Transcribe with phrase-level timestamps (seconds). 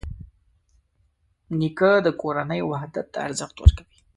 [1.59, 3.99] نیکه د کورنۍ وحدت ته ارزښت ورکوي.